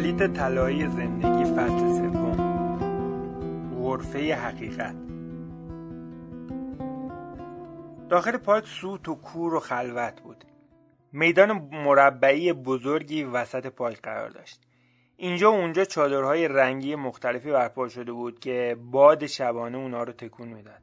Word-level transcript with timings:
کلیت 0.00 0.32
طلایی 0.32 0.88
زندگی 0.88 1.44
فصل 1.44 1.78
سوم. 1.78 2.36
غرفه 3.82 4.34
حقیقت. 4.34 4.94
داخل 8.08 8.36
پارک 8.36 8.66
سوت 8.66 9.08
و 9.08 9.14
کور 9.14 9.54
و 9.54 9.60
خلوت 9.60 10.20
بود. 10.20 10.44
میدان 11.12 11.52
مربعی 11.72 12.52
بزرگی 12.52 13.24
وسط 13.24 13.66
پارک 13.66 14.02
قرار 14.02 14.30
داشت. 14.30 14.60
اینجا 15.16 15.52
و 15.52 15.54
اونجا 15.54 15.84
چادرهای 15.84 16.48
رنگی 16.48 16.94
مختلفی 16.94 17.50
برپا 17.50 17.88
شده 17.88 18.12
بود 18.12 18.40
که 18.40 18.76
باد 18.90 19.26
شبانه 19.26 19.78
اونا 19.78 20.02
رو 20.02 20.12
تکون 20.12 20.48
می‌داد. 20.48 20.82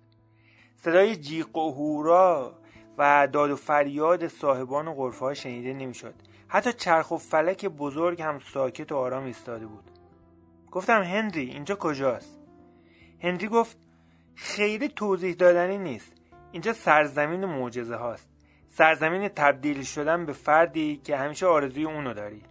صدای 0.75 1.15
جیغ 1.15 1.57
و 1.57 1.71
هورا 1.71 2.53
و 2.97 3.27
داد 3.31 3.51
و 3.51 3.55
فریاد 3.55 4.27
صاحبان 4.27 4.93
غرفه 4.93 5.25
ها 5.25 5.33
شنیده 5.33 5.73
نمی‌شد. 5.73 6.13
حتی 6.47 6.73
چرخ 6.73 7.11
و 7.11 7.17
فلک 7.17 7.65
بزرگ 7.65 8.21
هم 8.21 8.39
ساکت 8.39 8.91
و 8.91 8.95
آرام 8.95 9.23
ایستاده 9.25 9.65
بود. 9.65 9.91
گفتم 10.71 11.03
هنری 11.03 11.49
اینجا 11.49 11.75
کجاست؟ 11.75 12.39
هنری 13.19 13.47
گفت 13.47 13.77
خیلی 14.35 14.89
توضیح 14.89 15.35
دادنی 15.35 15.77
نیست. 15.77 16.13
اینجا 16.51 16.73
سرزمین 16.73 17.45
معجزه 17.45 17.95
هاست. 17.95 18.29
سرزمین 18.69 19.27
تبدیل 19.27 19.83
شدن 19.83 20.25
به 20.25 20.33
فردی 20.33 20.97
که 21.03 21.17
همیشه 21.17 21.45
آرزوی 21.45 21.83
اونو 21.83 22.13
داری. 22.13 22.43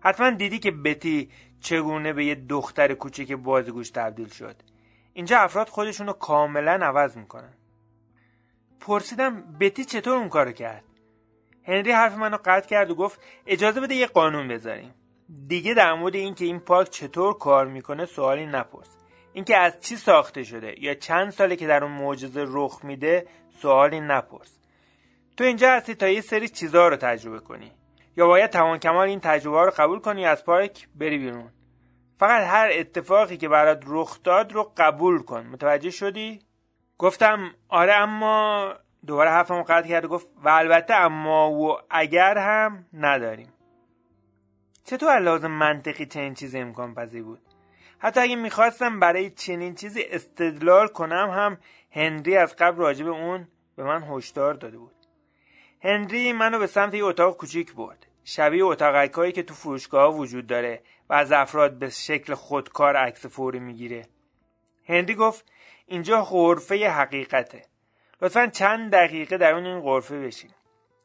حتما 0.00 0.30
دیدی 0.30 0.58
که 0.58 0.70
بتی 0.70 1.30
چگونه 1.60 2.12
به 2.12 2.24
یه 2.24 2.34
دختر 2.34 2.94
کوچک 2.94 3.32
بازیگوش 3.32 3.90
تبدیل 3.90 4.28
شد. 4.28 4.56
اینجا 5.12 5.38
افراد 5.38 5.68
خودشونو 5.68 6.12
کاملا 6.12 6.72
عوض 6.72 7.16
می‌کنن. 7.16 7.52
پرسیدم 8.80 9.56
بتی 9.60 9.84
چطور 9.84 10.16
اون 10.16 10.28
کارو 10.28 10.52
کرد؟ 10.52 10.84
هنری 11.66 11.92
حرف 11.92 12.16
منو 12.16 12.36
قطع 12.44 12.68
کرد 12.68 12.90
و 12.90 12.94
گفت 12.94 13.20
اجازه 13.46 13.80
بده 13.80 13.94
یه 13.94 14.06
قانون 14.06 14.48
بذاریم. 14.48 14.94
دیگه 15.48 15.74
در 15.74 15.94
مورد 15.94 16.14
اینکه 16.14 16.44
این 16.44 16.60
پارک 16.60 16.90
چطور 16.90 17.38
کار 17.38 17.66
می‌کنه 17.66 18.06
سوالی 18.06 18.46
نپرس. 18.46 18.96
اینکه 19.32 19.56
از 19.56 19.80
چی 19.80 19.96
ساخته 19.96 20.42
شده 20.42 20.74
یا 20.78 20.94
چند 20.94 21.30
ساله 21.30 21.56
که 21.56 21.66
در 21.66 21.84
اون 21.84 21.92
معجزه 21.92 22.44
رخ 22.48 22.84
میده 22.84 23.26
سوالی 23.60 24.00
نپرس. 24.00 24.58
تو 25.36 25.44
اینجا 25.44 25.70
هستی 25.70 25.94
تا 25.94 26.08
یه 26.08 26.20
سری 26.20 26.48
چیزها 26.48 26.88
رو 26.88 26.96
تجربه 26.96 27.40
کنی. 27.40 27.72
یا 28.16 28.26
باید 28.26 28.50
تمام 28.50 28.78
کمال 28.78 29.08
این 29.08 29.20
تجربه 29.20 29.64
رو 29.64 29.72
قبول 29.76 30.00
کنی 30.00 30.26
از 30.26 30.44
پارک 30.44 30.88
بری 30.94 31.18
بیرون. 31.18 31.50
فقط 32.18 32.42
هر 32.46 32.70
اتفاقی 32.72 33.36
که 33.36 33.48
برات 33.48 33.82
رخ 33.86 34.22
داد 34.22 34.52
رو 34.52 34.72
قبول 34.76 35.22
کن. 35.22 35.46
متوجه 35.46 35.90
شدی؟ 35.90 36.40
گفتم 36.98 37.54
آره 37.68 37.94
اما 37.94 38.74
دوباره 39.06 39.30
حرفمو 39.30 39.62
قطع 39.62 39.88
کرد 39.88 40.04
و 40.04 40.08
گفت 40.08 40.28
و 40.44 40.48
البته 40.48 40.94
اما 40.94 41.50
و 41.50 41.78
اگر 41.90 42.38
هم 42.38 42.86
نداریم. 42.92 43.52
چطور 44.84 45.18
لازم 45.18 45.50
منطقی 45.50 46.06
چنین 46.06 46.34
چیزی 46.34 46.58
امکان 46.58 46.94
پذیر 46.94 47.22
بود؟ 47.22 47.40
حتی 47.98 48.20
اگه 48.20 48.36
می‌خواستم 48.36 49.00
برای 49.00 49.30
چنین 49.30 49.74
چیزی 49.74 50.02
استدلال 50.02 50.88
کنم 50.88 51.30
هم 51.30 51.58
هنری 51.90 52.36
از 52.36 52.56
قبل 52.56 52.76
راجع 52.76 53.04
به 53.04 53.10
اون 53.10 53.48
به 53.76 53.84
من 53.84 54.02
هشدار 54.02 54.54
داده 54.54 54.78
بود. 54.78 54.94
هنری 55.82 56.32
منو 56.32 56.58
به 56.58 56.66
سمت 56.66 56.94
یه 56.94 57.04
اتاق 57.04 57.36
کوچیک 57.36 57.74
برد. 57.74 58.06
شبیه 58.24 58.64
اتاقکایی 58.64 59.32
که 59.32 59.42
تو 59.42 59.54
فروشگاه 59.54 60.16
وجود 60.16 60.46
داره 60.46 60.82
و 61.10 61.14
از 61.14 61.32
افراد 61.32 61.78
به 61.78 61.90
شکل 61.90 62.34
خودکار 62.34 62.96
عکس 62.96 63.26
فوری 63.26 63.58
می‌گیره. 63.58 64.06
هنری 64.88 65.14
گفت 65.14 65.52
اینجا 65.86 66.22
غرفه 66.22 66.90
حقیقته. 66.90 67.62
لطفا 68.24 68.46
چند 68.46 68.90
دقیقه 68.90 69.36
در 69.36 69.54
اون 69.54 69.66
این 69.66 69.80
غرفه 69.80 70.20
بشین. 70.20 70.50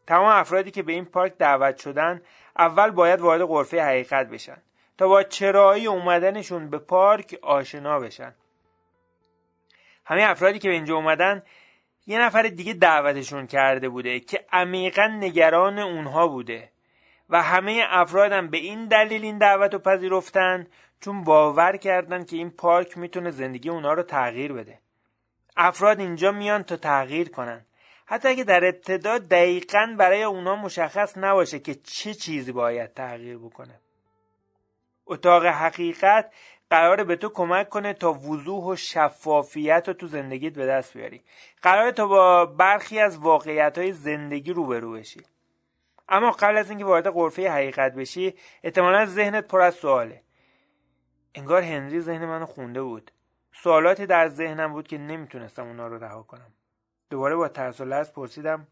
تمام 0.08 0.26
افرادی 0.26 0.72
که 0.72 0.84
به 0.84 0.92
این 0.94 1.06
پارک 1.06 1.38
دعوت 1.38 1.78
شدن 1.78 2.22
اول 2.58 2.92
باید 2.92 3.22
وارد 3.22 3.44
غرفه 3.44 3.84
حقیقت 3.84 4.30
بشن 4.30 4.58
تا 4.98 5.08
با 5.08 5.24
چرایی 5.24 5.88
اومدنشون 5.88 6.70
به 6.70 6.78
پارک 6.78 7.40
آشنا 7.42 8.00
بشن. 8.00 8.36
همه 10.06 10.22
افرادی 10.22 10.60
که 10.60 10.68
به 10.68 10.74
اینجا 10.74 10.96
اومدن 10.96 11.44
یه 12.08 12.22
نفر 12.22 12.42
دیگه 12.42 12.74
دعوتشون 12.74 13.48
کرده 13.48 13.90
بوده 13.90 14.20
که 14.20 14.46
عمیقا 14.52 15.08
نگران 15.08 15.80
اونها 15.80 16.28
بوده 16.28 16.72
و 17.30 17.42
همه 17.42 17.84
افرادم 17.90 18.48
به 18.48 18.58
این 18.58 18.88
دلیل 18.88 19.24
این 19.24 19.38
دعوت 19.38 19.74
رو 19.74 19.80
پذیرفتن 19.80 20.68
چون 21.02 21.24
باور 21.24 21.78
کردن 21.78 22.26
که 22.26 22.36
این 22.36 22.50
پارک 22.50 22.98
می‌تونه 22.98 23.32
زندگی 23.32 23.70
اونها 23.70 23.94
رو 23.94 24.04
تغییر 24.04 24.54
بده. 24.54 24.80
افراد 25.62 26.00
اینجا 26.00 26.32
میان 26.32 26.64
تا 26.64 26.78
تغییر 26.78 27.30
کنن. 27.30 27.66
حتی 28.06 28.28
اگه 28.28 28.44
در 28.44 28.66
ابتدا 28.66 29.18
دقیقا 29.18 29.96
برای 29.98 30.24
اونا 30.24 30.56
مشخص 30.56 31.18
نباشه 31.18 31.60
که 31.60 31.76
چه 31.76 32.14
چیزی 32.14 32.52
باید 32.52 32.94
تغییر 32.94 33.38
بکنه. 33.38 33.80
اتاق 35.06 35.46
حقیقت 35.46 36.32
قراره 36.70 37.04
به 37.04 37.16
تو 37.16 37.30
کمک 37.30 37.70
کنه 37.70 37.94
تا 37.94 38.14
وضوح 38.14 38.64
و 38.64 38.76
شفافیت 38.76 39.84
رو 39.88 39.94
تو 39.94 40.08
زندگیت 40.08 40.54
به 40.54 40.66
دست 40.66 40.98
بیاری. 40.98 41.22
قراره 41.62 41.92
تا 41.92 42.08
با 42.08 42.46
برخی 42.46 43.00
از 43.00 43.18
واقعیت 43.18 43.78
های 43.78 43.92
زندگی 43.92 44.54
روبرو 44.54 44.92
بشی. 44.92 45.22
اما 46.10 46.32
قبل 46.32 46.58
از 46.58 46.70
اینکه 46.70 46.86
وارد 46.86 47.10
غرفه 47.10 47.52
حقیقت 47.52 47.94
بشی 47.94 48.34
احتمالا 48.64 49.06
ذهنت 49.06 49.48
پر 49.48 49.62
از 49.62 49.76
سواله. 49.76 50.22
انگار 51.36 51.62
هنری 51.62 52.00
ذهن 52.00 52.26
منو 52.26 52.46
خونده 52.46 52.82
بود. 52.82 53.12
سوالاتی 53.54 54.06
در 54.06 54.28
ذهنم 54.28 54.74
بود 54.74 54.88
که 54.88 54.98
نمی‌تونستم 54.98 55.68
اونا 55.68 55.88
رو 55.88 56.04
رها 56.04 56.24
کنم. 56.24 56.54
دوباره 57.10 57.36
با 57.36 57.48
ترس 57.48 57.82
و 57.82 57.86
لرز 57.86 58.12
پرسیدم 58.12 58.68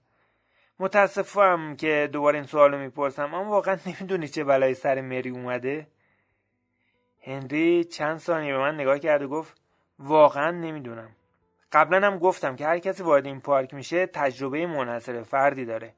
متاسفم 0.79 1.75
که 1.75 2.09
دوباره 2.11 2.37
این 2.37 2.47
سوال 2.47 2.71
رو 2.71 2.77
می‌پرسم 2.77 3.33
اما 3.33 3.49
واقعا 3.49 3.77
نمی‌دونی 3.85 4.27
چه 4.27 4.43
بلایی 4.43 4.73
سر 4.73 5.01
مری 5.01 5.29
اومده. 5.29 5.87
هنری 7.21 7.83
چند 7.83 8.17
ثانیه 8.17 8.53
به 8.53 8.59
من 8.59 8.75
نگاه 8.75 8.99
کرد 8.99 9.21
و 9.21 9.27
گفت 9.27 9.61
واقعا 9.99 10.51
نمی‌دونم. 10.51 11.09
قبلا 11.71 12.07
هم 12.07 12.19
گفتم 12.19 12.55
که 12.55 12.65
هر 12.65 12.79
کسی 12.79 13.03
وارد 13.03 13.25
این 13.25 13.41
پارک 13.41 13.73
میشه 13.73 14.05
تجربه 14.05 14.67
منحصر 14.67 15.23
فردی 15.23 15.65
داره. 15.65 15.93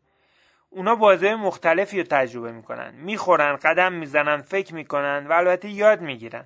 اونا 0.69 0.95
بازه 0.95 1.35
مختلفی 1.35 1.97
رو 1.97 2.03
تجربه 2.09 2.51
می‌کنن. 2.51 2.95
می‌خورن 2.95 3.55
قدم 3.55 3.93
می‌زنن 3.93 4.41
فکر 4.41 4.75
می‌کنن 4.75 5.27
و 5.27 5.33
البته 5.33 5.69
یاد 5.69 6.01
می‌گیرن. 6.01 6.45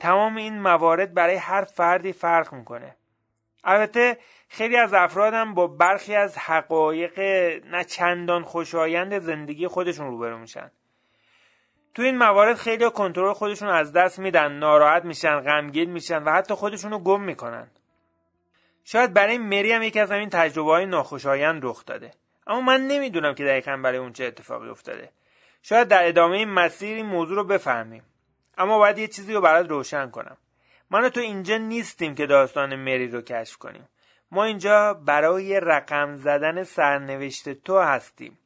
تمام 0.00 0.36
این 0.36 0.60
موارد 0.60 1.14
برای 1.14 1.36
هر 1.36 1.64
فردی 1.64 2.12
فرق 2.12 2.52
می‌کنه. 2.52 2.96
البته 3.64 4.18
خیلی 4.48 4.76
از 4.76 4.94
افرادم 4.94 5.54
با 5.54 5.66
برخی 5.66 6.14
از 6.14 6.38
حقایق 6.38 7.18
نه 7.66 7.84
چندان 7.84 8.42
خوشایند 8.42 9.18
زندگی 9.18 9.66
خودشون 9.66 10.06
روبرو 10.06 10.38
میشن. 10.38 10.70
تو 11.94 12.02
این 12.02 12.18
موارد 12.18 12.56
خیلی 12.56 12.90
کنترل 12.90 13.32
خودشون 13.32 13.68
از 13.68 13.92
دست 13.92 14.18
میدن 14.18 14.52
ناراحت 14.52 15.04
میشن 15.04 15.40
غمگین 15.40 15.90
میشن 15.90 16.22
و 16.22 16.32
حتی 16.32 16.54
خودشون 16.54 16.90
رو 16.90 16.98
گم 16.98 17.20
می‌کنن. 17.20 17.70
شاید 18.84 19.14
برای 19.14 19.38
مری 19.38 19.72
هم 19.72 19.82
یکی 19.82 20.00
از 20.00 20.12
این 20.12 20.28
تجربه 20.28 20.70
های 20.70 20.86
ناخوشایند 20.86 21.64
رخ 21.64 21.84
داده. 21.84 22.10
اما 22.46 22.60
من 22.60 22.80
نمی‌دونم 22.80 23.34
که 23.34 23.44
دقیقا 23.44 23.76
برای 23.76 23.98
اون 23.98 24.12
چه 24.12 24.24
اتفاقی 24.24 24.68
افتاده. 24.68 25.10
شاید 25.62 25.88
در 25.88 26.08
ادامه 26.08 26.36
این 26.36 26.48
مسیر 26.48 26.96
این 26.96 27.06
موضوع 27.06 27.36
رو 27.36 27.44
بفهمیم. 27.44 28.02
اما 28.62 28.78
باید 28.78 28.98
یه 28.98 29.08
چیزی 29.08 29.34
رو 29.34 29.40
برات 29.40 29.68
روشن 29.68 30.10
کنم. 30.10 30.36
من 30.90 31.04
و 31.04 31.08
تو 31.08 31.20
اینجا 31.20 31.56
نیستیم 31.56 32.14
که 32.14 32.26
داستان 32.26 32.76
مری 32.76 33.08
رو 33.08 33.20
کشف 33.20 33.56
کنیم. 33.56 33.88
ما 34.30 34.44
اینجا 34.44 34.94
برای 34.94 35.60
رقم 35.60 36.16
زدن 36.16 36.62
سرنوشت 36.62 37.48
تو 37.48 37.78
هستیم. 37.78 38.38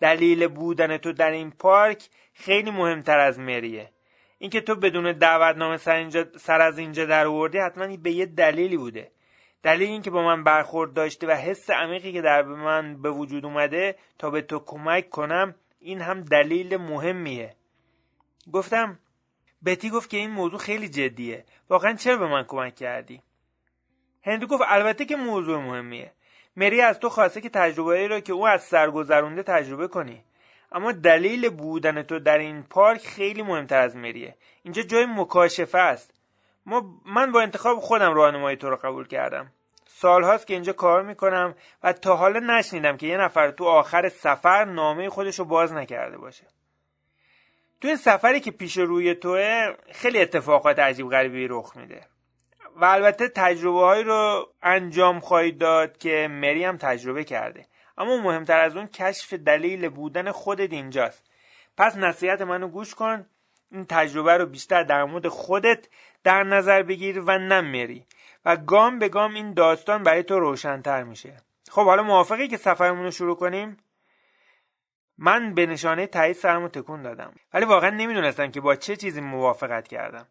دلیل 0.00 0.48
بودن 0.48 0.96
تو 0.96 1.12
در 1.12 1.30
این 1.30 1.50
پارک 1.50 2.08
خیلی 2.34 2.70
مهمتر 2.70 3.18
از 3.18 3.38
مریه. 3.38 3.90
اینکه 4.38 4.60
تو 4.60 4.74
بدون 4.74 5.12
دعوتنامه 5.12 5.76
سر, 5.76 5.94
اینجا 5.94 6.24
سر 6.38 6.60
از 6.60 6.78
اینجا 6.78 7.04
در 7.04 7.26
آوردی 7.26 7.58
حتما 7.58 7.96
به 7.96 8.10
یه 8.10 8.26
دلیلی 8.26 8.76
بوده. 8.76 9.10
دلیل 9.62 9.88
اینکه 9.88 10.10
با 10.10 10.22
من 10.22 10.44
برخورد 10.44 10.92
داشته 10.92 11.26
و 11.26 11.30
حس 11.30 11.70
عمیقی 11.70 12.12
که 12.12 12.22
در 12.22 12.42
من 12.42 13.02
به 13.02 13.10
وجود 13.10 13.44
اومده 13.44 13.96
تا 14.18 14.30
به 14.30 14.42
تو 14.42 14.58
کمک 14.58 15.10
کنم 15.10 15.54
این 15.80 16.00
هم 16.00 16.20
دلیل 16.20 16.76
مهمیه. 16.76 17.56
گفتم 18.52 18.98
بتی 19.64 19.90
گفت 19.90 20.10
که 20.10 20.16
این 20.16 20.30
موضوع 20.30 20.58
خیلی 20.58 20.88
جدیه. 20.88 21.44
واقعا 21.70 21.92
چرا 21.92 22.16
به 22.16 22.26
من 22.26 22.44
کمک 22.44 22.74
کردی؟ 22.74 23.22
هندو 24.22 24.46
گفت 24.46 24.62
البته 24.66 25.04
که 25.04 25.16
موضوع 25.16 25.58
مهمیه. 25.58 26.12
مری 26.56 26.80
از 26.80 27.00
تو 27.00 27.08
خواسته 27.08 27.40
که 27.40 27.48
تجربه 27.48 28.08
را 28.08 28.20
که 28.20 28.32
او 28.32 28.46
از 28.46 28.62
سر 28.62 28.90
گذرونده 28.90 29.42
تجربه 29.42 29.88
کنی. 29.88 30.24
اما 30.72 30.92
دلیل 30.92 31.48
بودن 31.48 32.02
تو 32.02 32.18
در 32.18 32.38
این 32.38 32.62
پارک 32.62 33.06
خیلی 33.06 33.42
مهمتر 33.42 33.80
از 33.80 33.96
مریه. 33.96 34.36
اینجا 34.62 34.82
جای 34.82 35.06
مکاشفه 35.06 35.78
است. 35.78 36.14
ما 36.66 37.00
من 37.06 37.32
با 37.32 37.40
انتخاب 37.40 37.78
خودم 37.80 38.14
راهنمایی 38.14 38.56
تو 38.56 38.70
رو 38.70 38.76
قبول 38.76 39.06
کردم. 39.06 39.52
سالهاست 39.86 40.46
که 40.46 40.54
اینجا 40.54 40.72
کار 40.72 41.02
می‌کنم 41.02 41.54
و 41.82 41.92
تا 41.92 42.16
حالا 42.16 42.40
نشنیدم 42.40 42.96
که 42.96 43.06
یه 43.06 43.16
نفر 43.16 43.50
تو 43.50 43.64
آخر 43.64 44.08
سفر 44.08 44.64
نامه 44.64 45.08
خودش 45.08 45.38
رو 45.38 45.44
باز 45.44 45.72
نکرده 45.72 46.18
باشه. 46.18 46.44
تو 47.80 47.88
این 47.88 47.96
سفری 47.96 48.40
که 48.40 48.50
پیش 48.50 48.78
روی 48.78 49.14
توه 49.14 49.74
خیلی 49.92 50.20
اتفاقات 50.20 50.78
عجیب 50.78 51.10
غریبی 51.10 51.48
رخ 51.48 51.76
میده. 51.76 52.00
و 52.76 52.84
البته 52.84 53.28
تجربه 53.28 53.80
هایی 53.80 54.04
رو 54.04 54.48
انجام 54.62 55.20
خواهید 55.20 55.58
داد 55.58 55.98
که 55.98 56.28
مری 56.30 56.64
هم 56.64 56.76
تجربه 56.76 57.24
کرده. 57.24 57.66
اما 57.98 58.16
مهمتر 58.16 58.60
از 58.60 58.76
اون 58.76 58.86
کشف 58.86 59.34
دلیل 59.34 59.88
بودن 59.88 60.30
خودت 60.30 60.72
اینجاست. 60.72 61.30
پس 61.76 61.96
نصیحت 61.96 62.40
منو 62.40 62.68
گوش 62.68 62.94
کن. 62.94 63.26
این 63.72 63.86
تجربه 63.88 64.36
رو 64.36 64.46
بیشتر 64.46 64.82
در 64.82 65.04
مورد 65.04 65.28
خودت 65.28 65.88
در 66.24 66.42
نظر 66.42 66.82
بگیر 66.82 67.20
و 67.20 67.38
نه 67.38 67.60
مری. 67.60 68.06
و 68.44 68.56
گام 68.56 68.98
به 68.98 69.08
گام 69.08 69.34
این 69.34 69.54
داستان 69.54 70.02
برای 70.02 70.22
تو 70.22 70.40
روشنتر 70.40 71.02
میشه. 71.02 71.36
خب 71.70 71.84
حالا 71.84 72.02
موافقی 72.02 72.48
که 72.48 72.56
سفرمون 72.56 73.04
رو 73.04 73.10
شروع 73.10 73.36
کنیم؟ 73.36 73.76
من 75.18 75.54
به 75.54 75.66
نشانه 75.66 76.06
تایید 76.06 76.36
سرمو 76.36 76.68
تکون 76.68 77.02
دادم. 77.02 77.34
ولی 77.54 77.64
واقعا 77.64 77.90
نمی‌دونستم 77.90 78.50
که 78.50 78.60
با 78.60 78.76
چه 78.76 78.96
چیزی 78.96 79.20
موافقت 79.20 79.88
کردم. 79.88 80.26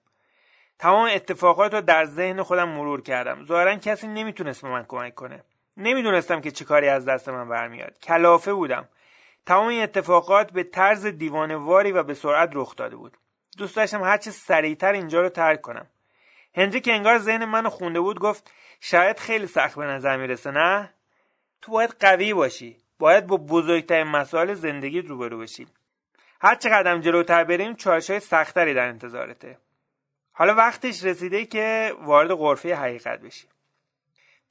تمام 0.79 1.09
اتفاقات 1.13 1.73
رو 1.73 1.81
در 1.81 2.05
ذهن 2.05 2.43
خودم 2.43 2.69
مرور 2.69 3.01
کردم. 3.01 3.45
ظاهرا 3.45 3.75
کسی 3.75 4.07
نمی‌تونست 4.07 4.61
به 4.61 4.69
من 4.69 4.85
کمک 4.87 5.15
کنه. 5.15 5.43
نمی‌دونستم 5.77 6.41
که 6.41 6.51
چه 6.51 6.65
کاری 6.65 6.87
از 6.87 7.05
دست 7.05 7.29
من 7.29 7.49
برمیاد. 7.49 7.99
کلافه 7.99 8.53
بودم. 8.53 8.89
تمام 9.45 9.67
این 9.67 9.83
اتفاقات 9.83 10.51
به 10.51 10.63
طرز 10.63 11.05
دیوانواری 11.05 11.91
و 11.91 12.03
به 12.03 12.13
سرعت 12.13 12.49
رخ 12.53 12.75
داده 12.75 12.95
بود. 12.95 13.17
دوست 13.57 13.75
داشتم 13.75 14.03
هرچه 14.03 14.31
سریعتر 14.31 14.93
اینجا 14.93 15.21
رو 15.21 15.29
ترک 15.29 15.61
کنم. 15.61 15.87
هنری 16.55 16.81
که 16.81 16.93
انگار 16.93 17.17
ذهن 17.17 17.45
منو 17.45 17.69
خونده 17.69 17.99
بود 17.99 18.19
گفت 18.19 18.51
شاید 18.79 19.19
خیلی 19.19 19.47
سخت 19.47 19.75
به 19.75 19.85
نظر 19.85 20.17
می‌رسه 20.17 20.51
نه؟ 20.51 20.93
تو 21.61 21.71
باید 21.71 21.95
قوی 21.99 22.33
باشی. 22.33 22.84
باید 22.99 23.27
با 23.27 23.37
بزرگترین 23.37 24.07
مسائل 24.07 24.53
زندگی 24.53 25.01
روبرو 25.01 25.39
بشی 25.39 25.67
هر 26.41 26.55
چه 26.55 26.69
قدم 26.69 27.01
جلوتر 27.01 27.43
بریم 27.43 27.75
چالشهای 27.75 28.19
سختری 28.19 28.73
در 28.73 28.87
انتظارته. 28.87 29.57
حالا 30.31 30.55
وقتش 30.55 31.03
رسیده 31.03 31.45
که 31.45 31.93
وارد 32.01 32.31
غرفه 32.31 32.75
حقیقت 32.75 33.21
بشی 33.21 33.47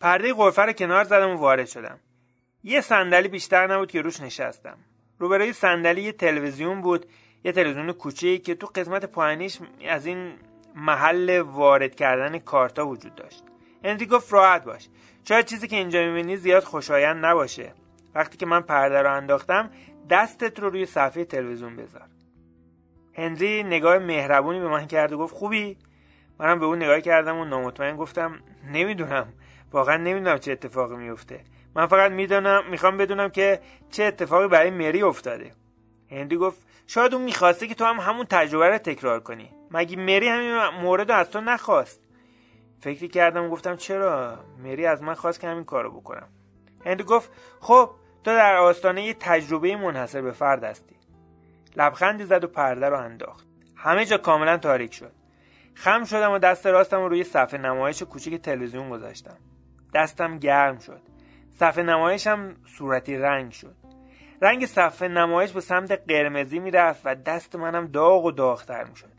پرده 0.00 0.34
غرفه 0.34 0.62
رو 0.62 0.72
کنار 0.72 1.04
زدم 1.04 1.30
و 1.30 1.36
وارد 1.36 1.66
شدم. 1.66 2.00
یه 2.62 2.80
صندلی 2.80 3.28
بیشتر 3.28 3.66
نبود 3.66 3.90
که 3.90 4.02
روش 4.02 4.20
نشستم. 4.20 4.78
روبروی 5.18 5.52
صندلی 5.52 6.02
یه 6.02 6.12
تلویزیون 6.12 6.80
بود 6.80 7.06
یه 7.44 7.52
تلویزیون 7.52 7.92
کوچیکی 7.92 8.38
که 8.38 8.54
تو 8.54 8.66
قسمت 8.66 9.04
پایینیش 9.04 9.58
از 9.88 10.06
این 10.06 10.38
محل 10.74 11.40
وارد 11.40 11.94
کردن 11.94 12.38
کارتا 12.38 12.86
وجود 12.86 13.14
داشت. 13.14 13.44
هنری 13.84 14.06
گفت 14.06 14.32
راحت 14.32 14.64
باش. 14.64 14.88
شاید 15.28 15.46
چیزی 15.46 15.68
که 15.68 15.76
اینجا 15.76 16.02
می‌بینی 16.06 16.36
زیاد 16.36 16.64
خوشایند 16.64 17.24
نباشه. 17.24 17.72
وقتی 18.14 18.36
که 18.36 18.46
من 18.46 18.60
پرده 18.60 19.02
رو 19.02 19.12
انداختم 19.12 19.70
دستت 20.10 20.60
رو 20.60 20.70
روی 20.70 20.86
صفحه 20.86 21.24
تلویزیون 21.24 21.76
بذار. 21.76 22.08
هنری 23.14 23.62
نگاه 23.62 23.98
مهربونی 23.98 24.60
به 24.60 24.68
من 24.68 24.86
کرد 24.86 25.12
و 25.12 25.18
گفت 25.18 25.34
خوبی؟ 25.34 25.78
منم 26.38 26.58
به 26.58 26.66
اون 26.66 26.82
نگاه 26.82 27.00
کردم 27.00 27.38
و 27.38 27.44
نامطمئن 27.44 27.96
گفتم 27.96 28.40
نمی‌دونم. 28.72 29.32
واقعا 29.72 29.96
نمی‌دونم 29.96 30.38
چه 30.38 30.52
اتفاقی 30.52 30.96
میفته 30.96 31.40
من 31.74 31.86
فقط 31.86 32.12
می‌دونم 32.12 32.62
می‌خوام 32.70 32.96
بدونم 32.96 33.28
که 33.28 33.60
چه 33.90 34.04
اتفاقی 34.04 34.48
برای 34.48 34.70
مری 34.70 35.02
افتاده. 35.02 35.52
هندی 36.10 36.36
گفت 36.36 36.66
شاید 36.86 37.14
اون 37.14 37.22
می‌خواسته 37.22 37.66
که 37.66 37.74
تو 37.74 37.84
هم 37.84 37.96
همون 37.96 38.26
تجربه 38.30 38.68
رو 38.68 38.78
تکرار 38.78 39.20
کنی. 39.20 39.50
مگه 39.70 39.96
مری 39.96 40.28
همین 40.28 40.68
مورد 40.82 41.10
از 41.10 41.30
تو 41.30 41.40
نخواست؟ 41.40 42.00
فکری 42.80 43.08
کردم 43.08 43.44
و 43.44 43.48
گفتم 43.48 43.76
چرا؟ 43.76 44.38
مری 44.62 44.86
از 44.86 45.02
من 45.02 45.14
خواست 45.14 45.40
که 45.40 45.48
همین 45.48 45.64
کارو 45.64 45.90
بکنم. 46.00 46.28
هندی 46.84 47.04
گفت 47.04 47.30
خب 47.60 47.90
تو 48.24 48.30
در 48.30 48.56
آستانه 48.56 49.02
یه 49.02 49.14
تجربه 49.20 49.76
منحصر 49.76 50.22
به 50.22 50.32
فرد 50.32 50.64
هستی. 50.64 50.96
لبخندی 51.76 52.24
زد 52.24 52.44
و 52.44 52.46
پرده 52.46 52.88
رو 52.88 52.98
انداخت. 52.98 53.46
همه 53.76 54.04
جا 54.04 54.18
کاملا 54.18 54.56
تاریک 54.56 54.94
شد. 54.94 55.12
خم 55.74 56.04
شدم 56.04 56.32
و 56.32 56.38
دست 56.38 56.66
راستم 56.66 56.96
رو 56.96 57.08
روی 57.08 57.24
صفحه 57.24 57.60
نمایش 57.60 58.02
کوچیک 58.02 58.42
تلویزیون 58.42 58.90
گذاشتم. 58.90 59.36
دستم 59.94 60.38
گرم 60.38 60.78
شد. 60.78 61.00
صفحه 61.58 61.84
نمایشم 61.84 62.56
صورتی 62.78 63.16
رنگ 63.16 63.52
شد. 63.52 63.76
رنگ 64.42 64.66
صفحه 64.66 65.08
نمایش 65.08 65.52
به 65.52 65.60
سمت 65.60 65.92
قرمزی 66.08 66.58
می‌رفت 66.58 67.02
و 67.04 67.14
دست 67.14 67.56
منم 67.56 67.86
داغ 67.86 68.24
و 68.24 68.30
داغتر 68.30 68.84
می‌شد. 68.84 69.14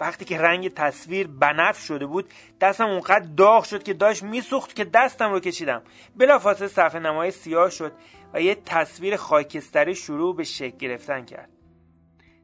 وقتی 0.00 0.24
که 0.24 0.38
رنگ 0.38 0.74
تصویر 0.74 1.26
بنفش 1.26 1.88
شده 1.88 2.06
بود 2.06 2.32
دستم 2.60 2.86
اونقدر 2.86 3.26
داغ 3.36 3.64
شد 3.64 3.82
که 3.82 3.94
داشت 3.94 4.22
میسوخت 4.22 4.74
که 4.74 4.84
دستم 4.84 5.30
رو 5.30 5.40
کشیدم. 5.40 5.82
بلافاصله 6.16 6.68
صفحه 6.68 7.00
نمایش 7.00 7.34
سیاه 7.34 7.70
شد. 7.70 7.92
و 8.34 8.40
یه 8.40 8.54
تصویر 8.54 9.16
خاکستری 9.16 9.94
شروع 9.94 10.36
به 10.36 10.44
شکل 10.44 10.76
گرفتن 10.76 11.24
کرد. 11.24 11.48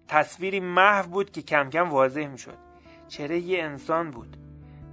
تصویری 0.08 0.60
محو 0.60 1.10
بود 1.10 1.30
که 1.30 1.42
کم 1.42 1.70
کم 1.70 1.90
واضح 1.90 2.26
می‌شد. 2.26 2.58
چهره 3.08 3.38
یه 3.38 3.62
انسان 3.62 4.10
بود. 4.10 4.36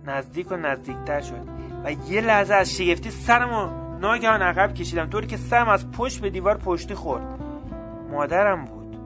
نزدیک 0.05 0.51
و 0.51 0.55
نزدیکتر 0.55 1.21
شد. 1.21 1.47
و 1.83 1.91
یه 1.91 2.21
لحظه 2.21 2.53
از 2.53 2.75
شگفتی 2.75 3.11
سرم 3.11 3.53
و 3.53 3.85
ناگهان 3.99 4.41
عقب 4.41 4.73
کشیدم 4.73 5.09
طوری 5.09 5.27
که 5.27 5.37
سرم 5.37 5.69
از 5.69 5.91
پشت 5.91 6.21
به 6.21 6.29
دیوار 6.29 6.57
پشتی 6.57 6.93
خورد. 6.93 7.39
مادرم 8.11 8.65
بود. 8.65 8.97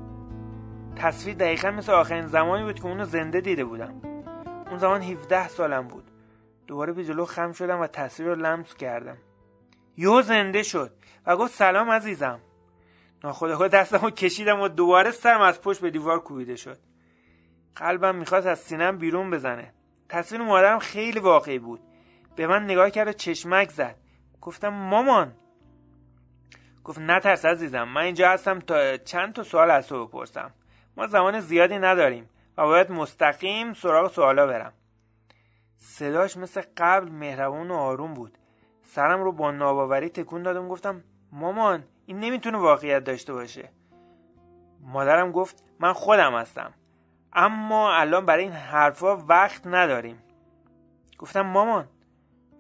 تصویر 0.96 1.36
دقیقا 1.36 1.72
مثل 1.72 1.92
آخرین 1.92 2.28
زمانی 2.28 2.64
بود 2.64 2.80
که 2.80 2.86
اونو 2.86 3.06
زنده 3.06 3.42
دیده 3.42 3.66
بودم. 3.66 3.94
اون 4.70 4.78
زمان 4.78 5.02
17 5.02 5.48
سالم 5.48 5.88
بود. 5.88 6.04
دوباره 6.68 6.94
به 6.94 7.06
جلو 7.06 7.26
خم 7.26 7.52
شدم 7.52 7.80
و 7.80 7.88
تصویر 7.88 8.30
رو 8.30 8.36
لمس 8.36 8.76
کردم. 8.76 9.18
یو 10.00 10.22
زنده 10.22 10.64
شد 10.64 10.92
و 11.26 11.38
گفت 11.38 11.54
سلام 11.54 11.92
عزیزم. 11.92 12.40
ناخداگاه 13.24 13.68
دستم 13.68 13.98
رو 13.98 14.10
کشیدم 14.10 14.60
و 14.60 14.68
دوباره 14.68 15.12
سرم 15.12 15.42
از 15.42 15.62
پشت 15.62 15.82
به 15.82 15.90
دیوار 15.90 16.20
کوبیده 16.20 16.56
شد. 16.56 16.78
قلبم 17.76 18.16
می‌خواست 18.16 18.48
از 18.48 18.60
سینم 18.60 18.98
بیرون 18.98 19.32
بزنه. 19.32 19.74
تصویر 20.10 20.42
مادرم 20.42 20.80
خیلی 20.80 21.20
واقعی 21.20 21.60
بود. 21.60 21.82
به 22.36 22.48
من 22.48 22.64
نگاه 22.64 22.90
کرد 22.90 23.08
و 23.08 23.14
چشمک 23.14 23.70
زد. 23.70 23.96
گفتم 24.42 24.70
مامان. 24.70 25.34
گفت 26.84 27.00
نترس 27.00 27.46
عزیزم 27.46 27.84
من 27.84 28.02
اینجا 28.02 28.30
هستم 28.30 28.60
تا 28.60 28.98
چند 28.98 29.34
تا 29.34 29.44
سوال 29.44 29.72
از 29.72 29.88
تو 29.88 30.08
بپرسم. 30.08 30.52
ما 30.98 31.08
زمان 31.08 31.40
زیادی 31.40 31.80
نداریم 31.80 32.30
و 32.58 32.64
باید 32.64 32.92
مستقیم 32.92 33.74
سراغ 33.74 34.12
سوالا 34.12 34.48
برم. 34.48 34.74
صداش 35.78 36.38
مثل 36.38 36.62
قبل 36.78 37.12
مهربون 37.12 37.72
و 37.72 37.74
آروم 37.74 38.14
بود. 38.14 38.39
سرم 38.92 39.24
رو 39.24 39.32
با 39.32 39.52
ناباوری 39.52 40.10
تکون 40.10 40.44
دادم 40.44 40.68
گفتم 40.68 41.04
مامان 41.32 41.84
این 42.06 42.20
نمی‌تونه 42.20 42.58
واقعیت 42.58 43.04
داشته 43.04 43.34
باشه. 43.34 43.70
مادرم 44.82 45.32
گفت 45.32 45.64
من 45.80 45.94
خودم 45.94 46.36
هستم 46.36 46.74
اما 47.34 47.94
الان 47.94 48.26
برای 48.26 48.44
این 48.44 48.52
حرفا 48.52 49.18
وقت 49.18 49.68
نداریم. 49.68 50.24
گفتم 51.18 51.42
مامان. 51.42 51.88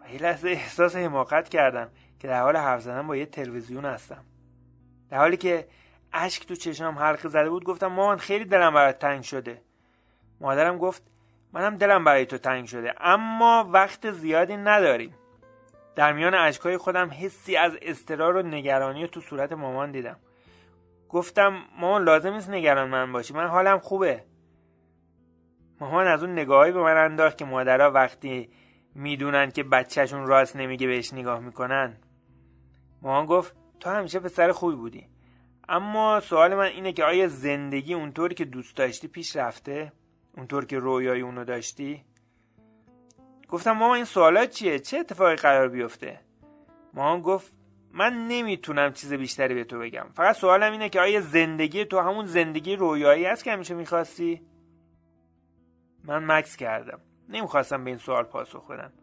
و 0.02 0.14
یه 0.14 0.22
لحظه 0.22 0.50
احساس 0.50 0.96
حماقت 0.96 1.50
کردم 1.50 1.90
که 2.20 2.28
در 2.28 2.42
حال 2.42 2.58
حرف 2.58 2.82
زدن 2.82 3.08
با 3.08 3.16
یه 3.16 3.26
تلویزیون 3.26 3.86
هستم. 3.86 4.24
در 5.10 5.18
حالی 5.18 5.38
که 5.38 5.68
اشک 6.14 6.48
تو 6.48 6.56
چشمم 6.56 7.00
حلقه 7.00 7.30
زده 7.30 7.50
بود 7.50 7.64
گفتم 7.64 7.88
مامان 7.88 8.18
خیلی 8.18 8.46
دلم 8.46 8.74
برات 8.74 9.00
تنگ 9.00 9.24
شده. 9.24 9.62
مادرم 10.42 10.78
گفت 10.78 11.04
منم 11.54 11.78
دلم 11.78 12.04
برای 12.04 12.26
تو 12.26 12.38
تنگ 12.38 12.66
شده 12.66 12.94
اما 13.00 13.70
وقت 13.72 14.12
زیادی 14.12 14.58
نداریم. 14.58 15.16
در 16.00 16.14
میان 16.14 16.34
اشکای 16.34 16.78
خودم 16.78 17.10
حسی 17.12 17.56
از 17.56 17.78
استرار 17.82 18.36
و 18.36 18.42
نگرانی 18.42 19.08
تو 19.08 19.22
صورت 19.22 19.52
مامان 19.52 19.92
دیدم. 19.92 20.18
گفتم 21.10 21.64
مامان 21.80 22.04
لازم 22.04 22.34
نیست 22.34 22.50
نگران 22.50 22.90
من 22.90 23.12
باشی 23.12 23.34
من 23.34 23.48
حالم 23.48 23.80
خوبه. 23.80 24.24
مامان 25.80 26.08
از 26.08 26.24
اون 26.24 26.32
نگاهی 26.32 26.72
به 26.72 26.82
من 26.82 26.98
انداخت 26.98 27.38
که 27.38 27.46
مادرها 27.46 27.92
وقتی 27.92 28.50
می‌دونن 28.96 29.52
که 29.52 29.64
بچهشون 29.64 30.28
راست 30.28 30.56
نمیگه 30.56 30.88
بهش 30.88 31.14
نگاه 31.14 31.40
می‌کنن. 31.40 31.98
مامان 33.02 33.26
گفت 33.26 33.56
تو 33.80 33.90
همیشه 33.90 34.20
پسر 34.20 34.52
خوبی 34.52 34.76
بودی. 34.76 35.08
اما 35.70 36.20
سوال 36.20 36.56
من 36.56 36.66
اینه 36.66 36.94
که 36.94 37.04
آیا 37.04 37.28
زندگی 37.28 37.94
اونطوری 37.94 38.36
که 38.36 38.46
دوست 38.46 38.78
داشتی 38.78 39.08
پیش 39.08 39.36
رفته؟ 39.36 39.92
اونطور 40.38 40.66
که 40.66 40.80
رویای 40.80 41.22
اونو 41.22 41.44
داشتی؟ 41.44 42.06
گفتم 43.50 43.72
مامان 43.72 43.96
این 43.96 44.06
سوالات 44.06 44.50
چیه؟ 44.50 44.80
چه 44.80 44.98
اتفاقی 44.98 45.36
قرار 45.36 45.68
بیفته؟ 45.68 46.20
مامان 46.94 47.22
گفت 47.22 47.54
من 47.92 48.28
نمی‌تونم 48.28 48.94
چیز 48.94 49.14
بیشتری 49.14 49.54
به 49.54 49.64
تو 49.64 49.80
بگم. 49.80 50.06
فقط 50.14 50.36
سوالم 50.36 50.72
اینه 50.72 50.90
که 50.90 51.02
آیا 51.02 51.22
زندگی 51.22 51.86
تو 51.86 52.00
همون 52.00 52.26
زندگی 52.26 52.76
رویایی 52.76 53.26
است 53.26 53.44
که 53.44 53.52
همیشه 53.52 53.74
می‌خواستی؟ 53.74 54.42
من 56.04 56.26
مکس 56.26 56.56
کردم. 56.56 57.00
نمی‌خواستم 57.30 57.84
به 57.84 57.90
این 57.90 58.00
سوال 58.00 58.24
پاسخ 58.24 58.72
بدم. 58.72 58.94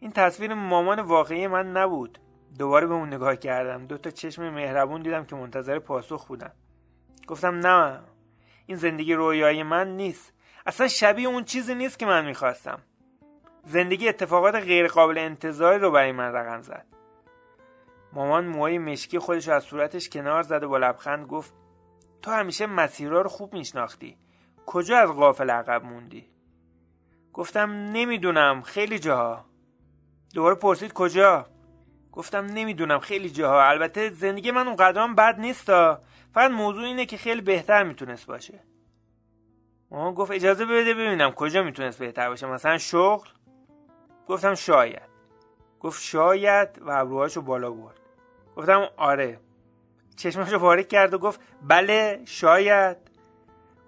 این 0.00 0.12
تصویر 0.12 0.54
مامان 0.54 1.00
واقعی 1.00 1.46
من 1.46 1.72
نبود. 1.72 2.18
دوباره 2.58 2.86
به 2.86 2.94
اون 2.94 3.14
نگاه 3.14 3.36
کردم. 3.36 3.86
دو 3.86 3.98
تا 3.98 4.10
چشم 4.10 4.50
مهربون 4.50 5.02
دیدم 5.02 5.24
که 5.24 5.36
منتظر 5.36 5.78
پاسخ 5.78 6.26
بودن. 6.26 6.52
گفتم 7.26 7.66
نه 7.66 8.00
این 8.66 8.76
زندگی 8.76 9.14
رویایی 9.14 9.62
من 9.62 9.96
نیست. 9.96 10.32
اصلا 10.66 10.88
شبیه 10.88 11.28
اون 11.28 11.44
چیزی 11.44 11.74
نیست 11.74 11.98
که 11.98 12.06
من 12.06 12.24
می‌خواستم. 12.24 12.82
زندگی 13.64 14.08
اتفاقات 14.08 14.54
غیرقابل 14.54 15.18
انتظاری 15.18 15.78
رو 15.78 15.90
برای 15.90 16.12
من 16.12 16.32
رقم 16.32 16.62
زد. 16.62 16.86
مامان 18.12 18.44
موهای 18.44 18.78
مشکی 18.78 19.18
خودش 19.18 19.48
از 19.48 19.64
صورتش 19.64 20.08
کنار 20.08 20.42
زد 20.42 20.62
و 20.62 20.68
با 20.68 20.78
لبخند 20.78 21.26
گفت 21.26 21.54
تو 22.22 22.30
همیشه 22.30 22.66
مسیرها 22.66 23.20
رو 23.20 23.28
خوب 23.28 23.52
میشناختی. 23.54 24.16
کجا 24.66 24.98
از 24.98 25.12
غافل 25.12 25.50
عقب 25.50 25.84
موندی؟ 25.84 26.30
گفتم 27.32 27.70
نمی‌دونم. 27.70 28.62
خیلی 28.62 28.98
جاها. 28.98 29.44
دوباره 30.34 30.54
پرسید 30.54 30.92
کجا؟ 30.92 31.46
گفتم 32.12 32.44
نمی‌دونم. 32.44 32.98
خیلی 32.98 33.30
جاها. 33.30 33.62
البته 33.62 34.10
زندگی 34.10 34.50
من 34.50 34.66
اونقدرام 34.66 35.14
بد 35.14 35.40
نیستا. 35.40 36.00
فقط 36.34 36.50
موضوع 36.50 36.84
اینه 36.84 37.06
که 37.06 37.16
خیلی 37.16 37.40
بهتر 37.40 37.82
می‌تونست 37.82 38.26
باشه. 38.26 38.60
مامان 39.90 40.14
گفت 40.14 40.30
اجازه 40.30 40.64
بده 40.64 40.94
ببینم 40.94 41.30
کجا 41.30 41.62
می‌تونست 41.62 41.98
بهتر 41.98 42.28
باشه. 42.28 42.46
مثلا 42.46 42.78
شغل؟ 42.78 43.28
گفتم 44.32 44.54
شاید. 44.54 45.12
گفت 45.80 46.02
شاید 46.02 46.68
و 46.82 46.90
ابروهاشو 46.90 47.42
بالا 47.42 47.70
برد. 47.70 48.00
گفتم 48.56 48.88
آره. 48.96 49.38
چشماشو 50.16 50.58
پاره 50.58 50.84
کرد 50.84 51.14
و 51.14 51.18
گفت 51.18 51.40
بله 51.62 52.20
شاید. 52.24 52.96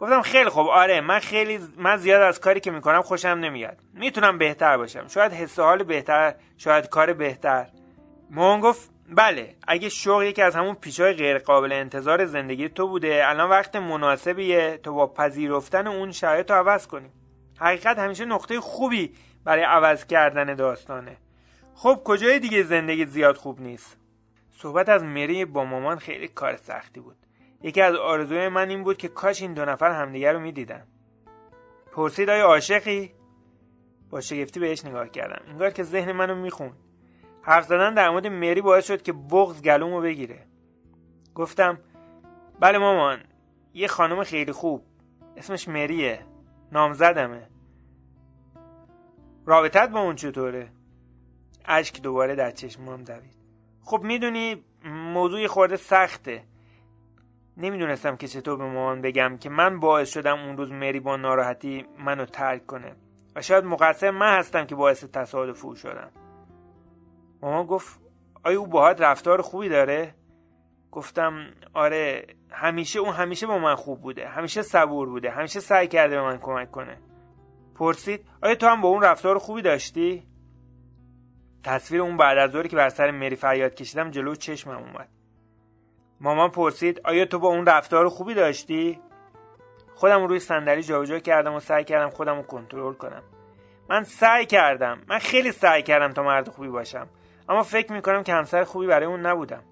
گفتم 0.01 0.23
خیلی 0.23 0.51
خوب 0.51 0.67
آره 0.67 1.01
من 1.01 1.19
خیلی 1.19 1.61
من 1.77 1.97
زیاد 1.97 2.23
از 2.23 2.41
کاری 2.41 2.61
که 2.61 2.71
می‌کنم 2.71 3.03
خوشم 3.03 3.29
نمیاد. 3.29 3.79
می‌تونم 3.95 4.39
بهتر 4.39 4.77
باشم. 4.77 5.09
شاید 5.09 5.33
حس 5.33 5.59
حال 5.59 5.83
بهتر 5.83 6.35
شاید 6.59 6.89
کار 6.89 7.13
بهتر. 7.13 7.67
مامان 8.31 8.61
گفت 8.61 8.91
بله 9.09 9.55
اگه 9.69 9.89
شغل 9.89 10.25
یکی 10.25 10.43
از 10.43 10.57
همون 10.57 10.75
پیچهای 10.75 11.13
غیر 11.13 11.39
قابل 11.39 11.73
انتظار 11.73 12.27
زندگی 12.27 12.69
تو 12.69 12.89
بوده 12.89 13.23
الان 13.29 13.51
وقت 13.51 13.77
مناسبیه 13.77 14.81
تو 14.83 14.95
با 14.95 15.07
پذیرفتن 15.07 15.87
اون 15.87 16.13
شرایط 16.13 16.51
رو 16.51 16.57
عوض 16.57 16.87
کنی. 16.87 17.11
حقیقت 17.61 17.99
همیشه 17.99 18.25
نقطه 18.25 18.61
خوبی 18.61 19.15
برای 19.45 19.63
عوض 19.63 20.05
کردن 20.05 20.55
داستانه. 20.55 21.17
خب 21.75 22.01
کجای 22.05 22.39
دیگه 22.39 22.63
زندگی 22.63 23.07
زیاد 23.07 23.37
خوب 23.37 23.61
نیست؟ 23.61 23.97
صحبت 24.51 24.89
از 24.89 25.03
مری 25.03 25.45
با 25.45 25.65
مامان 25.65 25.99
خیلی 25.99 26.29
کار 26.29 26.57
سختی 26.57 27.01
بود. 27.01 27.17
یکی 27.63 27.81
از 27.81 27.95
آرزوی 27.95 28.49
من 28.49 28.69
این 28.69 28.85
بود 28.85 28.97
که 28.97 29.09
کاش 29.09 29.43
این 29.43 29.55
دو 29.55 29.65
نفر 29.65 29.91
همدیگر 29.91 30.33
رو 30.33 30.41
می‌دیدن. 30.41 30.87
پرسید 31.93 32.31
آیا 32.31 32.47
عاشقی؟ 32.47 33.15
با 34.11 34.21
شگفتی 34.21 34.61
بهش 34.61 34.85
نگاه 34.85 35.09
کردم. 35.09 35.43
انگار 35.49 35.71
که 35.71 35.83
ذهن 35.83 36.13
منو 36.13 36.35
میخون 36.35 36.73
حرف 37.43 37.65
زدن 37.65 37.95
در 37.95 38.11
مورد 38.11 38.27
مری 38.27 38.61
باعث 38.61 38.87
شد 38.87 39.03
که 39.03 39.13
بغز 39.13 39.63
گلومو 39.63 40.01
بگیره. 40.01 40.47
گفتم 41.35 41.79
بله 42.61 42.79
مامان 42.79 43.19
یه 43.75 43.89
خانم 43.89 44.25
خیلی 44.25 44.53
خوب. 44.53 44.85
اسمش 45.37 45.69
مریه. 45.69 46.27
نامزدمه. 46.73 47.49
رابطت 49.47 49.91
با 49.91 50.01
اون 50.01 50.17
چطوره؟ 50.17 50.71
اشک 51.65 52.03
دوباره 52.03 52.35
در 52.35 52.51
چشمام 52.51 53.05
دوید. 53.05 53.37
خب 53.83 54.01
می‌دونی 54.03 54.65
موضوع 54.85 55.47
خورده 55.47 55.77
سخته. 55.77 56.45
نمی‌دونستم 57.57 58.17
که 58.17 58.29
چطور 58.29 58.57
به 58.57 58.65
مامان 58.65 59.01
بگم 59.01 59.37
که 59.37 59.51
من 59.51 59.81
باعث 59.81 60.13
شدم 60.13 60.39
اون 60.39 60.57
روز 60.57 60.73
مری 60.73 61.01
با 61.01 61.17
ناراحتی 61.17 61.87
منو 61.99 62.25
ترک 62.25 62.67
کنه 62.67 62.97
و 63.37 63.43
شاید 63.43 63.65
مقصر 63.65 64.11
من 64.11 64.39
هستم 64.39 64.65
که 64.65 64.75
باعث 64.75 65.05
تصادف 65.05 65.65
او 65.65 65.75
شدم. 65.75 66.11
مامان 67.43 67.67
گفت 67.67 68.01
آیا 68.45 68.61
او 68.61 68.67
باهات 68.67 69.01
رفتار 69.01 69.43
خوبی 69.43 69.69
داره؟ 69.69 70.15
گفتم 70.91 71.47
آره 71.75 72.27
همیشه 72.51 72.99
اون 72.99 73.13
همیشه 73.13 73.47
با 73.47 73.59
من 73.59 73.75
خوب 73.75 74.01
بوده 74.01 74.29
همیشه 74.29 74.63
صبور 74.63 75.09
بوده 75.09 75.31
همیشه 75.31 75.61
سعی 75.61 75.89
کرده 75.89 76.17
به 76.17 76.23
من 76.23 76.39
کمک 76.39 76.71
کنه. 76.71 76.99
پرسید 77.75 78.27
آیا 78.43 78.55
تو 78.55 78.67
هم 78.67 78.81
با 78.81 78.89
اون 78.89 79.03
رفتار 79.03 79.39
خوبی 79.39 79.63
داشتی؟ 79.63 80.27
تصویر 81.65 82.01
اون 82.01 82.17
بعد 82.17 82.39
از 82.39 82.67
که 82.67 82.77
بر 82.77 82.89
سر 82.89 83.11
مری 83.11 83.37
فریاد 83.37 83.75
کشیدم 83.75 84.11
جلو 84.11 84.35
چشمم 84.35 84.77
اومد. 84.77 85.09
مامان 86.21 86.51
پرسید 86.51 87.01
آیا 87.05 87.25
تو 87.25 87.39
با 87.39 87.49
اون 87.49 87.67
رفتار 87.67 88.09
خوبی 88.09 88.35
داشتی؟ 88.35 89.01
خودم 89.95 90.27
روی 90.27 90.39
صندلی 90.39 90.83
جابجا 90.83 91.19
کردم 91.19 91.55
و 91.55 91.61
سعی 91.61 91.85
کردم 91.85 92.11
خودم 92.11 92.37
رو 92.37 92.43
کنترل 92.43 92.95
کنم. 92.95 93.23
من 93.89 94.03
سعی 94.03 94.47
کردم 94.47 95.03
من 95.07 95.19
خیلی 95.19 95.53
سعی 95.53 95.83
کردم 95.83 96.13
تا 96.13 96.23
مرد 96.23 96.49
خوبی 96.49 96.69
باشم 96.69 97.09
اما 97.49 97.63
فکر 97.63 97.93
می‌کنم 97.93 98.23
که 98.23 98.35
همسر 98.35 98.65
خوبی 98.65 98.87
برای 98.87 99.07
اون 99.07 99.21
نبودم. 99.21 99.63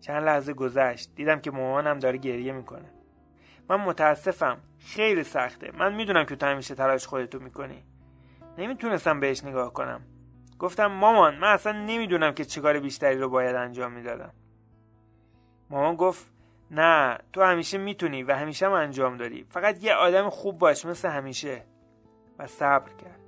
چند 0.00 0.24
لحظه 0.24 0.52
گذشت 0.52 1.14
دیدم 1.14 1.40
که 1.40 1.50
مامانم 1.50 1.98
داره 1.98 2.18
گریه 2.18 2.52
می‌کنه. 2.52 2.91
من 3.72 3.84
متاسفم. 3.84 4.58
خیلی 4.78 5.24
سخته. 5.24 5.70
من 5.78 5.94
می‌دونم 5.94 6.24
که 6.24 6.36
تو 6.36 6.46
همیشه 6.46 6.74
تلاش 6.74 7.06
خودتو 7.06 7.38
می‌کنی. 7.38 7.84
نمی‌تونستم 8.58 9.20
بهش 9.20 9.44
نگاه 9.44 9.72
کنم. 9.72 10.00
گفتم 10.58 10.86
مامان 10.86 11.34
من 11.34 11.48
اصلا 11.48 11.72
نمی‌دونم 11.72 12.32
که 12.32 12.44
چیکار 12.44 12.80
بیشتری 12.80 13.18
رو 13.18 13.28
باید 13.28 13.56
انجام 13.56 13.92
می‌دادم. 13.92 14.32
مامان 15.70 15.96
گفت 15.96 16.32
نه 16.70 17.18
تو 17.32 17.42
همیشه 17.42 17.78
می‌تونی 17.78 18.22
و 18.22 18.34
همیشه 18.36 18.66
هم 18.66 18.72
انجام 18.72 19.16
دادی. 19.16 19.46
فقط 19.48 19.84
یه 19.84 19.94
آدم 19.94 20.30
خوب 20.30 20.58
باش 20.58 20.86
مثل 20.86 21.08
همیشه. 21.08 21.64
و 22.38 22.46
صبر 22.46 22.88
کرد. 22.88 23.20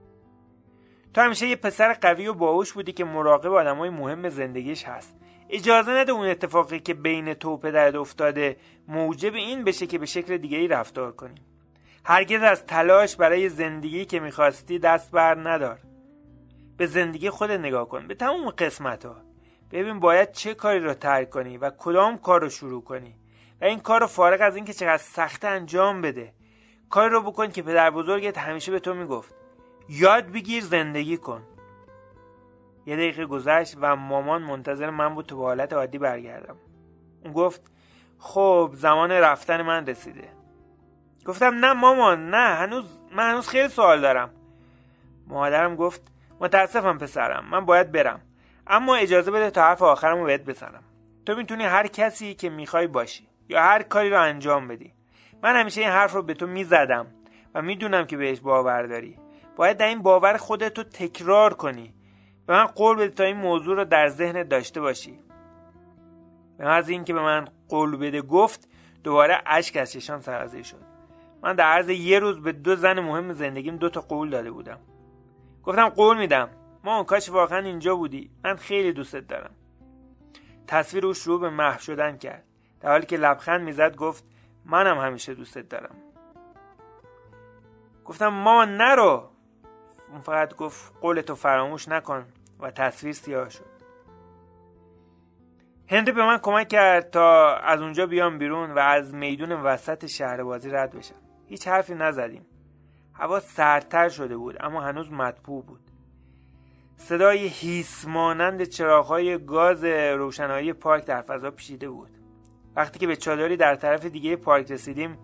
تو 1.14 1.20
همیشه 1.20 1.46
یه 1.46 1.56
پسر 1.56 1.92
قوی 1.92 2.26
و 2.26 2.34
باهوش 2.34 2.72
بودی 2.72 2.92
که 2.92 3.04
مراقب 3.04 3.52
آدمای 3.52 3.90
مهم 3.90 4.28
زندگیش 4.28 4.84
هست. 4.84 5.24
اجازه 5.50 5.92
نده 5.92 6.12
اون 6.12 6.26
اتفاقی 6.26 6.80
که 6.80 6.94
بین 6.94 7.34
تو 7.34 7.50
و 7.50 7.56
پدرت 7.56 7.94
افتاده 7.94 8.56
موجب 8.88 9.34
این 9.34 9.64
بشه 9.64 9.86
که 9.86 9.98
به 9.98 10.06
شکل 10.06 10.36
دیگری 10.36 10.68
رفتار 10.68 11.12
کنی 11.12 11.34
هرگز 12.04 12.42
از 12.42 12.66
تلاش 12.66 13.16
برای 13.16 13.48
زندگی 13.48 14.04
که 14.04 14.20
می‌خواستی 14.20 14.78
دست 14.78 15.10
بر 15.10 15.48
ندار. 15.50 15.78
به 16.76 16.86
زندگی 16.86 17.30
خود 17.30 17.50
نگاه 17.50 17.88
کن 17.88 18.06
به 18.06 18.14
تمام 18.14 18.50
قسمت 18.50 19.04
ها 19.04 19.16
ببین 19.70 20.00
باید 20.00 20.32
چه 20.32 20.54
کاری 20.54 20.80
رو 20.80 20.94
ترک 20.94 21.30
کنی 21.30 21.58
و 21.58 21.70
کدام 21.70 22.18
کار 22.18 22.40
رو 22.40 22.48
شروع 22.48 22.84
کنی. 22.84 23.14
و 23.60 23.64
این 23.64 23.80
کار 23.80 24.00
رو 24.00 24.06
فارغ 24.06 24.40
از 24.40 24.56
اینکه 24.56 24.72
چقدر 24.72 25.02
سخت 25.02 25.44
انجام 25.44 26.02
بده. 26.02 26.32
کاری 26.90 27.12
رو 27.12 27.22
بکن 27.22 27.50
که 27.50 27.62
پدر 27.62 27.90
بزرگت 27.90 28.38
همیشه 28.38 28.72
به 28.72 28.80
تو 28.80 28.94
می‌گفت. 28.94 29.34
یاد 29.88 30.26
بگیر 30.32 30.62
زندگی 30.62 31.16
کن. 31.16 31.42
یه 32.86 32.96
دقیقه 32.96 33.26
گذشت 33.26 33.76
و 33.80 33.96
مامان 33.96 34.42
منتظر 34.42 34.90
من 34.90 35.14
بود 35.14 35.26
به 35.26 35.36
حالت 35.36 35.72
عادی 35.72 35.98
برگردم. 35.98 36.56
اون 37.24 37.32
گفت 37.32 37.60
خب 38.18 38.70
زمان 38.74 39.10
رفتن 39.10 39.62
من 39.62 39.86
رسیده. 39.86 40.28
گفتم 41.24 41.54
نه 41.54 41.72
مامان 41.72 42.30
نه 42.30 42.54
هنوز 42.54 42.98
من 43.12 43.30
هنوز 43.30 43.48
خیلی 43.48 43.68
سوال 43.68 44.00
دارم. 44.00 44.30
مادرم 45.26 45.76
گفت 45.76 46.02
متاسفم 46.40 46.98
پسرم 46.98 47.44
من 47.50 47.64
باید 47.64 47.92
برم. 47.92 48.20
اما 48.66 48.94
اجازه 48.94 49.30
بده 49.30 49.50
تا 49.50 49.62
حرف 49.62 49.82
آخرم 49.82 50.18
رو 50.18 50.24
بهت 50.26 50.44
بزنم. 50.44 50.82
تو 51.26 51.36
می‌تونی 51.36 51.64
هر 51.64 51.86
کسی 51.86 52.34
که 52.34 52.50
می‌خوای 52.50 52.86
باشی 52.86 53.28
یا 53.48 53.62
هر 53.62 53.82
کاری 53.82 54.10
رو 54.10 54.22
انجام 54.22 54.68
بدی. 54.68 54.92
من 55.42 55.56
همیشه 55.60 55.80
این 55.80 55.90
حرف 55.90 56.12
رو 56.12 56.22
به 56.22 56.34
تو 56.34 56.46
می‌زدم 56.46 57.06
و 57.54 57.62
می‌دونم 57.62 58.04
که 58.04 58.16
بهش 58.16 58.40
باور 58.40 58.82
داری. 58.82 59.18
باید 59.56 59.76
در 59.76 59.86
این 59.86 60.02
باور 60.02 60.36
خودت 60.36 60.78
رو 60.78 60.84
تکرار 60.84 61.54
کنی. 61.54 61.94
به 62.46 62.52
من 62.52 62.66
قول 62.66 62.96
بده 62.96 63.08
تا 63.08 63.24
این 63.24 63.36
موضوع 63.36 63.76
رو 63.76 63.84
در 63.84 64.08
ذهنت 64.08 64.48
داشته 64.48 64.80
باشی. 64.80 65.18
به 66.58 66.68
از 66.68 66.88
اینکه 66.88 67.12
به 67.12 67.22
من 67.22 67.48
قول 67.68 67.96
بده 67.96 68.22
گفت 68.22 68.68
دوباره 69.04 69.42
اشک 69.46 69.76
از 69.76 69.92
چشام 69.92 70.20
سرازیر 70.20 70.62
شد. 70.62 70.84
من 71.42 71.54
در 71.56 71.64
عرض 71.64 71.88
یه 71.88 72.18
روز 72.18 72.42
به 72.42 72.52
دو 72.52 72.76
زن 72.76 73.00
مهم 73.00 73.32
زندگیم 73.32 73.76
دو 73.76 73.88
تا 73.88 74.00
قول 74.00 74.30
داده 74.30 74.50
بودم. 74.50 74.78
گفتم 75.62 75.88
قول 75.88 76.18
میدم. 76.18 76.48
ما 76.84 77.04
کاش 77.04 77.28
واقعا 77.28 77.58
اینجا 77.58 77.96
بودی. 77.96 78.30
من 78.44 78.56
خیلی 78.56 78.92
دوستت 78.92 79.26
دارم. 79.26 79.50
تصویر 80.66 81.06
او 81.06 81.14
شروع 81.14 81.40
به 81.40 81.50
محو 81.50 81.78
شدن 81.80 82.16
کرد. 82.16 82.44
در 82.80 82.90
حالی 82.90 83.06
که 83.06 83.16
لبخند 83.16 83.60
می‌زد 83.60 83.96
گفت 83.96 84.24
منم 84.64 84.98
همیشه 84.98 85.34
دوستت 85.34 85.68
دارم. 85.68 85.94
گفتم 88.04 88.28
ماما 88.28 88.64
نرو. 88.64 89.30
اون 90.14 90.23
فقط 90.23 90.56
گفت 90.56 90.92
قولتو 91.00 91.35
فراموش 91.35 91.88
نکن 91.88 92.25
و 92.61 92.71
تصویر 92.71 93.12
سیاه 93.12 93.49
شد. 93.49 93.75
هنری 95.88 96.12
به 96.12 96.26
من 96.26 96.38
کمک 96.38 96.68
کرد 96.68 97.11
تا 97.11 97.56
از 97.56 97.80
اونجا 97.80 98.06
بیام 98.06 98.38
بیرون 98.38 98.71
و 98.71 98.78
از 98.78 99.14
میدون 99.14 99.52
وسط 99.52 100.06
شهر 100.06 100.42
بازی 100.42 100.71
رد 100.71 100.97
بشم. 100.97 101.14
هیچ 101.47 101.68
حرفی 101.68 101.94
نزدیم. 101.94 102.47
هوا 103.14 103.40
سردتر 103.40 104.09
شده 104.09 104.37
بود 104.37 104.56
اما 104.61 104.80
هنوز 104.80 105.12
مطبوع 105.12 105.64
بود. 105.64 105.80
صدای 106.97 107.47
هیس 107.47 108.09
مانند 108.09 108.64
چراغهای 108.64 109.44
گاز 109.44 109.85
روشنایی 109.85 110.73
پارک 110.73 111.04
در 111.04 111.23
فضا 111.23 111.50
پیچیده 111.50 111.88
بود. 111.88 112.11
وقتی 112.76 112.99
که 112.99 113.06
به 113.06 113.16
چادری 113.16 113.56
در 113.56 113.75
طرف 113.75 114.06
دیگه 114.06 114.37
پارک 114.37 114.73
رسیدیم 114.73 115.18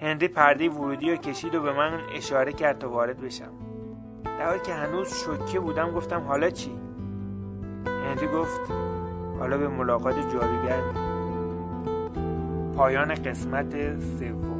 هنری 0.00 0.28
پرده 0.28 0.68
ورودی 0.68 1.10
رو 1.10 1.16
کشید 1.16 1.54
و 1.54 1.62
به 1.62 1.72
من 1.72 2.00
اشاره 2.14 2.52
کرد 2.52 2.78
تا 2.78 2.90
وارد 2.90 3.20
بشم. 3.20 3.75
در 4.38 4.46
حالی 4.46 4.60
که 4.60 4.74
هنوز 4.74 5.14
شوکه 5.14 5.60
بودم 5.60 5.90
گفتم 5.90 6.20
حالا 6.22 6.50
چی؟ 6.50 6.70
هنری 7.86 8.26
گفت 8.26 8.60
حالا 9.38 9.58
به 9.58 9.68
ملاقات 9.68 10.14
جادوگر. 10.14 10.82
پایان 12.76 13.14
قسمت 13.14 14.00
سوم. 14.00 14.55